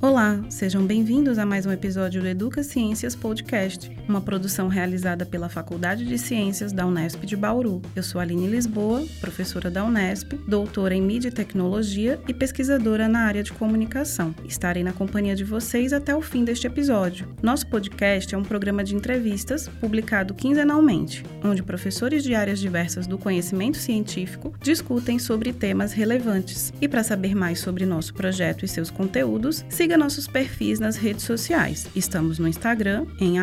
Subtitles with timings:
[0.00, 5.48] Olá, sejam bem-vindos a mais um episódio do Educa Ciências Podcast, uma produção realizada pela
[5.48, 7.82] Faculdade de Ciências da Unesp de Bauru.
[7.96, 13.22] Eu sou Aline Lisboa, professora da Unesp, doutora em Mídia e Tecnologia e pesquisadora na
[13.22, 14.32] área de comunicação.
[14.44, 17.26] Estarei na companhia de vocês até o fim deste episódio.
[17.42, 23.18] Nosso podcast é um programa de entrevistas publicado quinzenalmente, onde professores de áreas diversas do
[23.18, 26.72] conhecimento científico discutem sobre temas relevantes.
[26.80, 31.24] E para saber mais sobre nosso projeto e seus conteúdos, siga nossos perfis nas redes
[31.24, 31.86] sociais.
[31.94, 33.38] Estamos no Instagram, em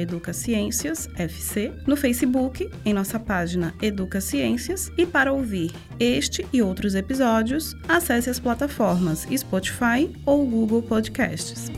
[0.00, 7.76] educaciênciasfc, no Facebook, em nossa página Educa Ciências, e para ouvir este e outros episódios,
[7.88, 11.70] acesse as plataformas Spotify ou Google Podcasts.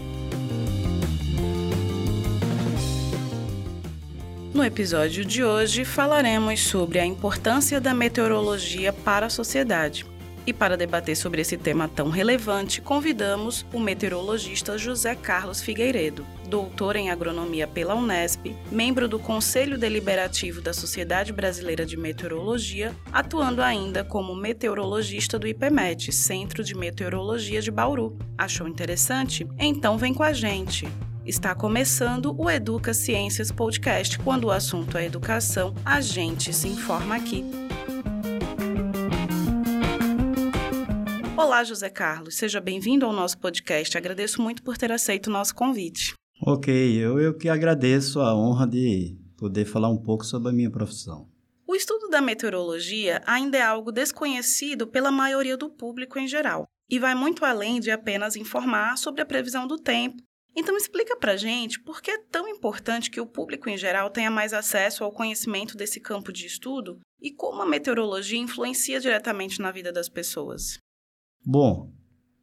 [4.55, 10.05] No episódio de hoje falaremos sobre a importância da meteorologia para a sociedade.
[10.47, 16.97] E para debater sobre esse tema tão relevante, convidamos o meteorologista José Carlos Figueiredo, doutor
[16.97, 24.03] em agronomia pela Unesp, membro do Conselho Deliberativo da Sociedade Brasileira de Meteorologia, atuando ainda
[24.03, 28.19] como meteorologista do IPMET, Centro de Meteorologia de Bauru.
[28.37, 29.47] Achou interessante?
[29.59, 30.89] Então vem com a gente.
[31.25, 34.19] Está começando o Educa Ciências Podcast.
[34.19, 37.62] Quando o assunto é educação, a gente se informa aqui.
[41.43, 42.37] Olá, José Carlos.
[42.37, 43.99] Seja bem-vindo ao nosso podcast.
[43.99, 46.15] Agradeço muito por ter aceito o nosso convite.
[46.41, 50.71] Ok, eu, eu que agradeço a honra de poder falar um pouco sobre a minha
[50.71, 51.29] profissão.
[51.67, 57.01] O estudo da meteorologia ainda é algo desconhecido pela maioria do público em geral e
[57.01, 60.23] vai muito além de apenas informar sobre a previsão do tempo.
[60.55, 64.31] Então explica pra gente por que é tão importante que o público em geral tenha
[64.31, 69.73] mais acesso ao conhecimento desse campo de estudo e como a meteorologia influencia diretamente na
[69.73, 70.79] vida das pessoas.
[71.45, 71.91] Bom,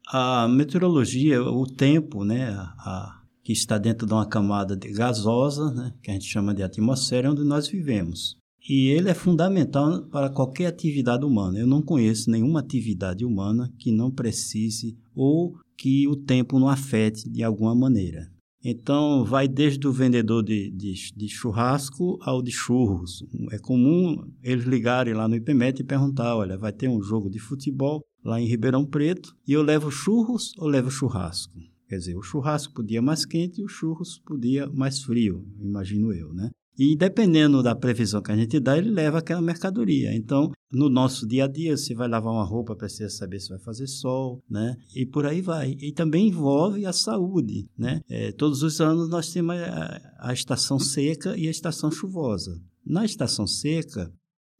[0.06, 6.10] a meteorologia, o tempo, né, a, que está dentro de uma camada gasosa, né, que
[6.10, 8.36] a gente chama de atmosfera, onde nós vivemos.
[8.68, 11.58] E ele é fundamental para qualquer atividade humana.
[11.58, 17.28] Eu não conheço nenhuma atividade humana que não precise ou que o tempo não afete
[17.28, 18.30] de alguma maneira.
[18.62, 23.24] Então, vai desde o vendedor de, de, de, churrasco ao de churros.
[23.50, 27.38] É comum eles ligarem lá no IPMET e perguntar: olha, vai ter um jogo de
[27.38, 31.58] futebol lá em Ribeirão Preto e eu levo churros ou levo churrasco?
[31.88, 36.32] Quer dizer, o churrasco podia mais quente e o churros podia mais frio, imagino eu,
[36.32, 36.50] né?
[36.78, 40.14] E dependendo da previsão que a gente dá, ele leva aquela mercadoria.
[40.14, 43.58] Então, no nosso dia a dia, você vai lavar uma roupa, precisa saber se vai
[43.58, 44.76] fazer sol, né?
[44.96, 45.76] E por aí vai.
[45.78, 48.00] E também envolve a saúde, né?
[48.08, 52.58] É, todos os anos nós temos a, a estação seca e a estação chuvosa.
[52.86, 54.10] Na estação seca,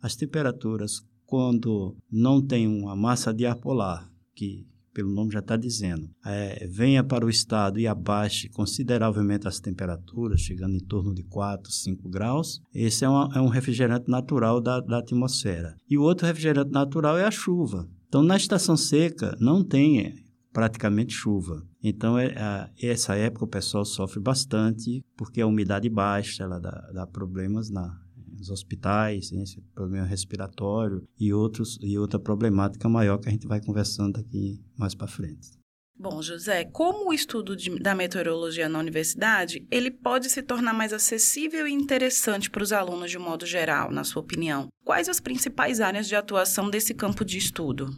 [0.02, 5.56] as temperaturas quando não tem uma massa de ar polar, que pelo nome já está
[5.56, 11.22] dizendo, é, venha para o estado e abaixe consideravelmente as temperaturas, chegando em torno de
[11.22, 15.76] 4, 5 graus, esse é, uma, é um refrigerante natural da, da atmosfera.
[15.88, 17.88] E o outro refrigerante natural é a chuva.
[18.08, 20.12] Então, na estação seca, não tem
[20.52, 21.62] praticamente chuva.
[21.80, 26.90] Então, é, a, essa época o pessoal sofre bastante, porque a umidade baixa, ela dá,
[26.92, 27.96] dá problemas na,
[28.40, 33.60] nos hospitais, né, problema respiratório e outros e outra problemática maior que a gente vai
[33.60, 35.60] conversando aqui mais para frente.
[35.94, 40.94] Bom, José, como o estudo de, da meteorologia na universidade, ele pode se tornar mais
[40.94, 44.68] acessível e interessante para os alunos de um modo geral, na sua opinião?
[44.82, 47.94] Quais as principais áreas de atuação desse campo de estudo?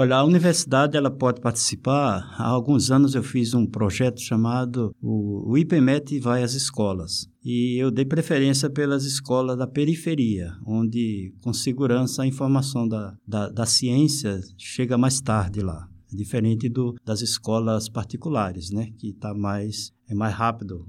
[0.00, 2.32] Olha, a universidade ela pode participar.
[2.38, 7.28] Há alguns anos eu fiz um projeto chamado o, IPMET vai às escolas.
[7.44, 13.48] E eu dei preferência pelas escolas da periferia, onde com segurança a informação da, da,
[13.48, 15.88] da ciência chega mais tarde lá.
[16.12, 18.92] Diferente do, das escolas particulares, né?
[19.00, 20.86] Que tá mais, é mais rápido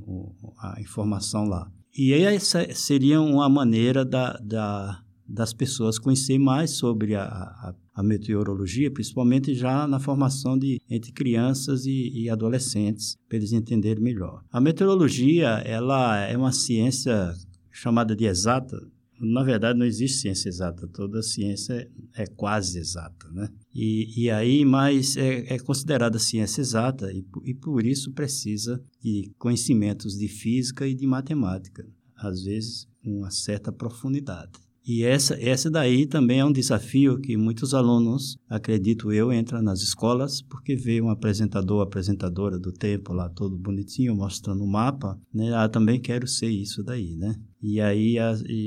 [0.61, 1.67] a informação lá.
[1.97, 8.03] E essa seria uma maneira da, da, das pessoas conhecer mais sobre a, a a
[8.03, 14.41] meteorologia, principalmente já na formação de entre crianças e, e adolescentes, para eles entenderem melhor.
[14.49, 17.35] A meteorologia, ela é uma ciência
[17.69, 18.79] chamada de exata,
[19.19, 23.49] na verdade, não existe ciência exata, toda ciência é quase exata, né?
[23.75, 29.29] E, e aí, mas é, é considerada ciência exata e, e por isso precisa de
[29.37, 31.85] conhecimentos de física e de matemática,
[32.15, 34.68] às vezes com uma certa profundidade.
[34.91, 39.81] E essa, essa daí também é um desafio que muitos alunos, acredito eu, entram nas
[39.81, 45.53] escolas porque vê um apresentador, apresentadora do tempo lá todo bonitinho, mostrando o mapa, né?
[45.53, 47.35] Ah, também quero ser isso daí, né?
[47.61, 48.15] E aí,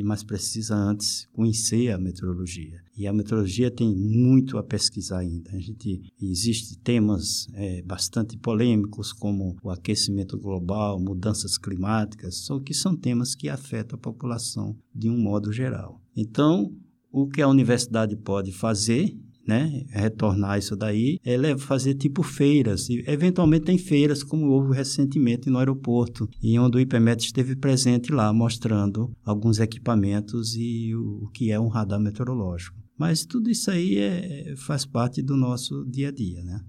[0.04, 2.78] mas precisa antes conhecer a meteorologia.
[2.96, 5.50] E a meteorologia tem muito a pesquisar ainda.
[5.52, 12.74] A gente existe temas é, bastante polêmicos como o aquecimento global, mudanças climáticas, só que
[12.74, 16.00] são temas que afetam a população de um modo geral.
[16.14, 16.70] Então,
[17.10, 19.16] o que a universidade pode fazer
[19.46, 22.88] né, retornar isso daí, é fazer tipo feiras.
[22.88, 28.12] E, eventualmente tem feiras, como houve recentemente no aeroporto, e onde o IPMET esteve presente
[28.12, 32.76] lá, mostrando alguns equipamentos e o, o que é um radar meteorológico.
[32.98, 36.60] Mas tudo isso aí é, faz parte do nosso dia a dia, né?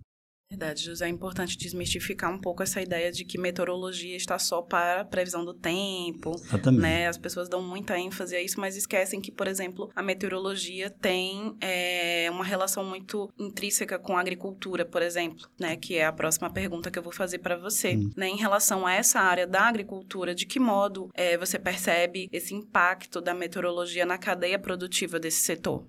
[0.53, 5.01] Verdade, José, é importante desmistificar um pouco essa ideia de que meteorologia está só para
[5.01, 6.35] a previsão do tempo.
[6.35, 6.81] Exatamente.
[6.81, 7.07] Né?
[7.07, 11.57] As pessoas dão muita ênfase a isso, mas esquecem que, por exemplo, a meteorologia tem
[11.59, 15.75] é, uma relação muito intrínseca com a agricultura, por exemplo, né?
[15.75, 17.95] Que é a próxima pergunta que eu vou fazer para você.
[17.95, 18.11] Hum.
[18.15, 18.29] Né?
[18.29, 23.19] Em relação a essa área da agricultura, de que modo é, você percebe esse impacto
[23.19, 25.87] da meteorologia na cadeia produtiva desse setor?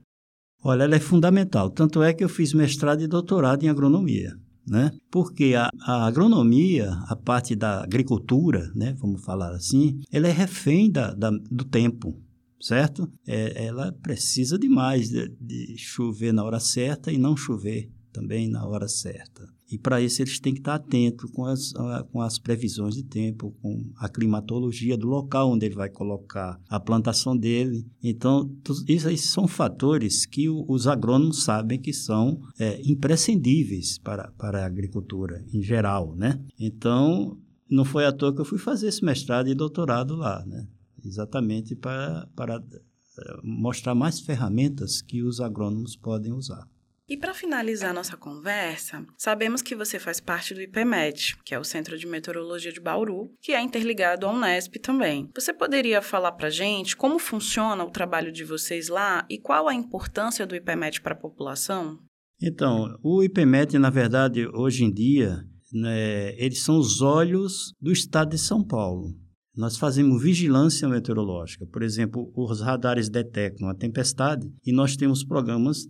[0.63, 1.69] Olha, ela é fundamental.
[1.69, 4.33] Tanto é que eu fiz mestrado e doutorado em agronomia
[4.67, 4.93] né?
[5.11, 10.91] Porque a, a, agronomia, a parte da agricultura, né, vamos falar assim, ela é refém
[10.91, 12.19] da, da do tempo,
[12.61, 13.09] certo?
[13.27, 18.65] É, ela precisa demais de, de chover na hora certa e não chover também na
[18.65, 19.47] hora certa.
[19.71, 21.73] E para isso eles têm que estar atentos com as,
[22.13, 26.79] com as previsões de tempo, com a climatologia do local onde ele vai colocar a
[26.79, 27.85] plantação dele.
[28.01, 28.49] Então,
[29.05, 35.45] aí são fatores que os agrônomos sabem que são é, imprescindíveis para, para a agricultura
[35.53, 36.41] em geral, né?
[36.59, 37.37] Então,
[37.69, 40.69] não foi à toa que eu fui fazer esse mestrado e doutorado lá, né?
[41.05, 42.63] Exatamente para, para
[43.19, 46.69] é, mostrar mais ferramentas que os agrônomos podem usar.
[47.07, 51.65] E para finalizar nossa conversa, sabemos que você faz parte do IPMET, que é o
[51.65, 55.29] Centro de Meteorologia de Bauru, que é interligado ao Unesp também.
[55.35, 59.75] Você poderia falar para gente como funciona o trabalho de vocês lá e qual a
[59.75, 61.99] importância do IPMET para a população?
[62.41, 68.31] Então, o IPMET, na verdade, hoje em dia, né, eles são os olhos do estado
[68.31, 69.15] de São Paulo.
[69.55, 71.67] Nós fazemos vigilância meteorológica.
[71.67, 75.87] Por exemplo, os radares detectam a tempestade e nós temos programas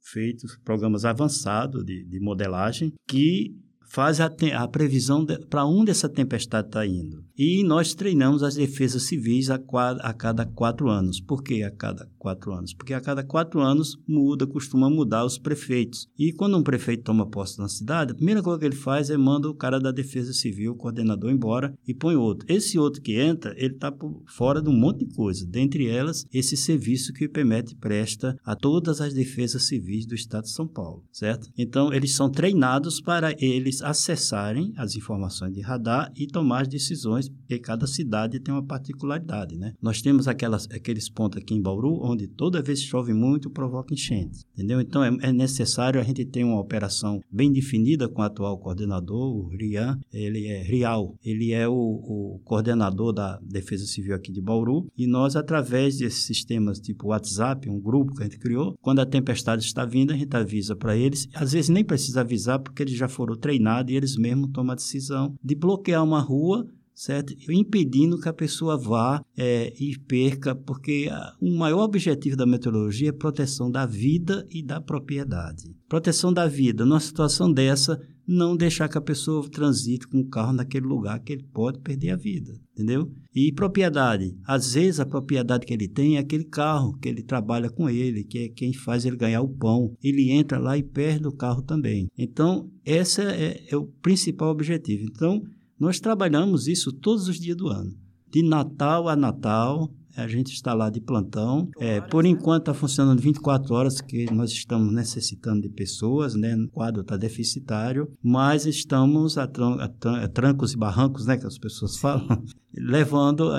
[0.00, 3.56] feitos programas avançados de, de modelagem que
[3.90, 7.24] faz a, a previsão para onde essa tempestade está indo.
[7.36, 9.58] E nós treinamos as defesas civis a,
[10.00, 11.20] a, cada quatro anos.
[11.20, 12.72] Por que a cada quatro anos?
[12.72, 16.06] Porque a cada quatro anos muda, costuma mudar os prefeitos.
[16.18, 19.16] E quando um prefeito toma posse na cidade, a primeira coisa que ele faz é
[19.16, 22.46] manda o cara da defesa civil, o coordenador, embora e põe outro.
[22.48, 23.92] Esse outro que entra, ele está
[24.26, 25.44] fora de um monte de coisa.
[25.46, 30.44] Dentre elas, esse serviço que o IPMET presta a todas as defesas civis do Estado
[30.44, 31.48] de São Paulo, certo?
[31.58, 37.28] Então, eles são treinados para eles acessarem as informações de radar e tomar as decisões,
[37.28, 39.74] porque cada cidade tem uma particularidade, né?
[39.80, 43.94] Nós temos aquelas, aqueles pontos aqui em Bauru, onde toda vez que chove muito, provoca
[43.94, 44.80] enchentes, entendeu?
[44.80, 49.36] Então, é, é necessário a gente ter uma operação bem definida com o atual coordenador,
[49.36, 54.40] o Rian, ele é Rial, ele é o, o coordenador da Defesa Civil aqui de
[54.40, 59.00] Bauru, e nós, através desses sistemas tipo WhatsApp, um grupo que a gente criou, quando
[59.00, 62.82] a tempestade está vindo, a gente avisa para eles, às vezes nem precisa avisar, porque
[62.82, 66.66] eles já foram treinados e eles mesmos tomam a decisão de bloquear uma rua
[67.00, 67.34] certo?
[67.50, 73.08] Impedindo que a pessoa vá é, e perca, porque a, o maior objetivo da meteorologia
[73.08, 75.74] é proteção da vida e da propriedade.
[75.88, 77.98] Proteção da vida, numa situação dessa,
[78.30, 82.10] não deixar que a pessoa transite com o carro naquele lugar que ele pode perder
[82.10, 83.10] a vida, entendeu?
[83.34, 87.68] E propriedade, às vezes a propriedade que ele tem é aquele carro que ele trabalha
[87.68, 89.96] com ele, que é quem faz ele ganhar o pão.
[90.00, 92.08] Ele entra lá e perde o carro também.
[92.16, 95.04] Então, esse é, é o principal objetivo.
[95.04, 95.42] Então,
[95.78, 97.92] nós trabalhamos isso todos os dias do ano.
[98.30, 101.68] De Natal a Natal, a gente está lá de plantão.
[101.78, 102.30] É, por né?
[102.30, 106.54] enquanto está funcionando 24 horas, que nós estamos necessitando de pessoas, né?
[106.56, 111.36] O quadro está deficitário, mas estamos a, tran a, trancos e barrancos, né?
[111.36, 112.42] Que as pessoas falam,
[112.74, 113.50] levando,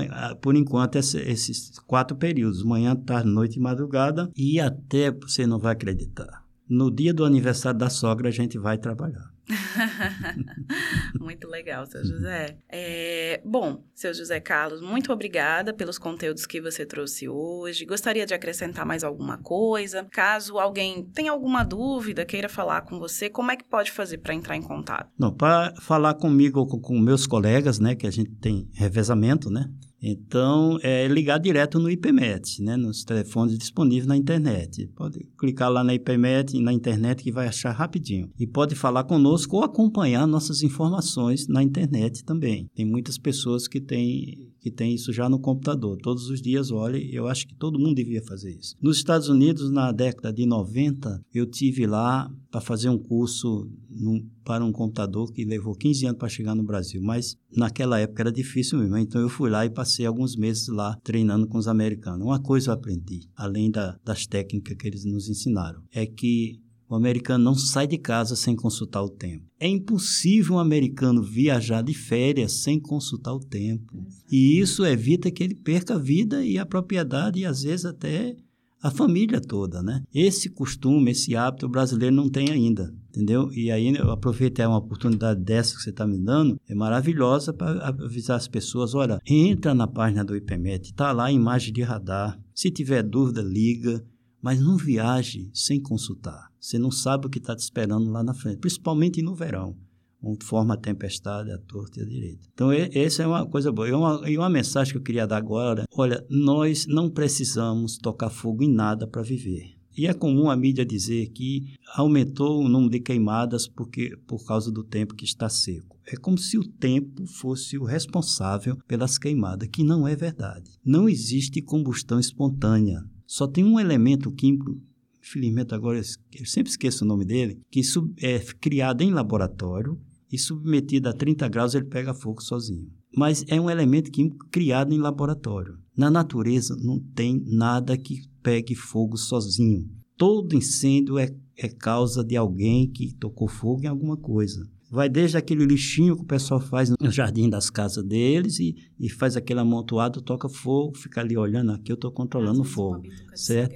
[0.41, 4.29] por enquanto, esse, esses quatro períodos: manhã, tarde, noite e madrugada.
[4.35, 6.43] E até você não vai acreditar.
[6.69, 9.30] No dia do aniversário da sogra, a gente vai trabalhar.
[11.19, 12.57] muito legal, seu José.
[12.69, 17.85] É, bom, seu José Carlos, muito obrigada pelos conteúdos que você trouxe hoje.
[17.85, 20.07] Gostaria de acrescentar mais alguma coisa?
[20.11, 24.33] Caso alguém tenha alguma dúvida, queira falar com você, como é que pode fazer para
[24.33, 25.09] entrar em contato?
[25.17, 29.49] Não, para falar comigo ou com, com meus colegas, né, que a gente tem revezamento,
[29.49, 29.69] né?
[30.01, 34.87] Então, é ligar direto no IPMET, né, nos telefones disponíveis na internet.
[34.95, 38.29] Pode clicar lá na IPMET, na internet, que vai achar rapidinho.
[38.39, 42.67] E pode falar conosco ou acompanhar nossas informações na internet também.
[42.73, 45.97] Tem muitas pessoas que têm que tem isso já no computador.
[45.97, 48.75] Todos os dias olha, eu acho que todo mundo devia fazer isso.
[48.79, 54.23] Nos Estados Unidos, na década de 90, eu tive lá para fazer um curso num,
[54.43, 58.31] para um computador que levou 15 anos para chegar no Brasil, mas naquela época era
[58.31, 58.97] difícil mesmo.
[58.97, 62.25] Então eu fui lá e passei alguns meses lá treinando com os americanos.
[62.25, 66.60] Uma coisa eu aprendi, além da, das técnicas que eles nos ensinaram, é que
[66.91, 69.45] o americano não sai de casa sem consultar o tempo.
[69.57, 74.05] É impossível um americano viajar de férias sem consultar o tempo.
[74.29, 78.35] E isso evita que ele perca a vida e a propriedade e às vezes até
[78.83, 80.03] a família toda, né?
[80.13, 83.49] Esse costume, esse hábito o brasileiro não tem ainda, entendeu?
[83.53, 87.87] E aí eu aproveitei uma oportunidade dessa que você está me dando, é maravilhosa para
[87.87, 92.37] avisar as pessoas, olha, entra na página do IPMET, está lá a imagem de radar,
[92.53, 94.03] se tiver dúvida, liga,
[94.41, 96.49] mas não viaje sem consultar.
[96.59, 99.75] Você não sabe o que está te esperando lá na frente, principalmente no verão,
[100.21, 102.47] onde forma a tempestade, a torta e a direita.
[102.53, 103.87] Então, essa é uma coisa boa.
[103.87, 108.29] E uma, e uma mensagem que eu queria dar agora: olha, nós não precisamos tocar
[108.29, 109.81] fogo em nada para viver.
[109.97, 114.71] E é comum a mídia dizer que aumentou o número de queimadas porque, por causa
[114.71, 115.99] do tempo que está seco.
[116.07, 120.71] É como se o tempo fosse o responsável pelas queimadas, que não é verdade.
[120.83, 123.03] Não existe combustão espontânea.
[123.31, 124.77] Só tem um elemento químico,
[125.23, 126.01] infelizmente agora
[126.33, 127.79] eu sempre esqueço o nome dele, que
[128.19, 129.97] é criado em laboratório
[130.29, 132.91] e submetido a 30 graus ele pega fogo sozinho.
[133.15, 135.77] Mas é um elemento químico criado em laboratório.
[135.95, 139.89] Na natureza não tem nada que pegue fogo sozinho.
[140.17, 144.61] Todo incêndio é, é causa de alguém que tocou fogo em alguma coisa.
[144.91, 149.09] Vai desde aquele lixinho que o pessoal faz no jardim das casas deles e, e
[149.09, 153.73] faz aquele amontoado, toca fogo, fica ali olhando, aqui eu estou controlando o fogo, certo?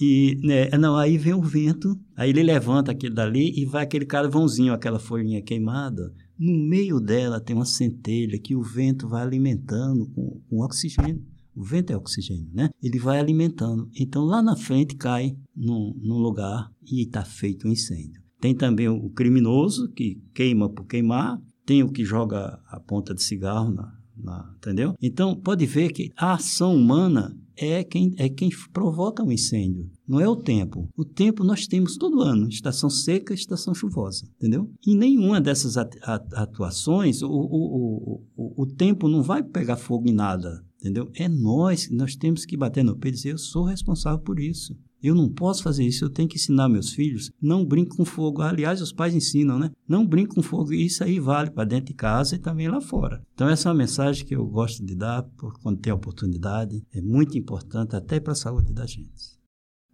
[0.00, 4.06] E né, não, aí vem o vento, aí ele levanta aquilo dali e vai aquele
[4.06, 6.10] carvãozinho, aquela folhinha queimada.
[6.38, 11.22] No meio dela tem uma centelha que o vento vai alimentando com, com oxigênio.
[11.54, 12.70] O vento é oxigênio, né?
[12.82, 13.88] Ele vai alimentando.
[13.94, 18.23] Então lá na frente cai num, num lugar e está feito um incêndio.
[18.44, 21.40] Tem também o criminoso, que queima por queimar.
[21.64, 24.92] Tem o que joga a ponta de cigarro, na, na, entendeu?
[25.00, 29.90] Então, pode ver que a ação humana é quem, é quem provoca o um incêndio.
[30.06, 30.86] Não é o tempo.
[30.94, 34.70] O tempo nós temos todo ano, estação seca e estação chuvosa, entendeu?
[34.86, 40.62] Em nenhuma dessas atuações, o, o, o, o tempo não vai pegar fogo em nada,
[40.78, 41.10] entendeu?
[41.14, 44.76] É nós, nós temos que bater no peito e dizer, eu sou responsável por isso.
[45.04, 47.30] Eu não posso fazer isso, eu tenho que ensinar meus filhos.
[47.38, 48.40] Não brinque com fogo.
[48.40, 49.70] Aliás, os pais ensinam, né?
[49.86, 50.72] Não brinque com fogo.
[50.72, 53.22] E isso aí vale para dentro de casa e também lá fora.
[53.34, 56.82] Então, essa é uma mensagem que eu gosto de dar por, quando tem oportunidade.
[56.90, 59.38] É muito importante até para a saúde da gente.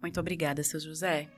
[0.01, 1.29] Muito obrigada, seu José.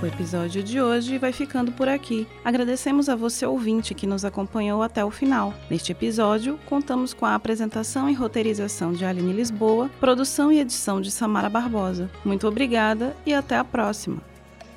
[0.00, 2.24] O episódio de hoje vai ficando por aqui.
[2.44, 5.52] Agradecemos a você ouvinte que nos acompanhou até o final.
[5.68, 11.10] Neste episódio, contamos com a apresentação e roteirização de Aline Lisboa, produção e edição de
[11.10, 12.08] Samara Barbosa.
[12.24, 14.22] Muito obrigada e até a próxima.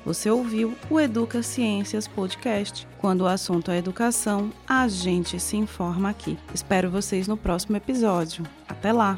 [0.04, 2.88] Você ouviu o Educa Ciências Podcast.
[2.98, 6.36] Quando o assunto é educação, a gente se informa aqui.
[6.52, 8.44] Espero vocês no próximo episódio.
[8.68, 9.16] Até lá!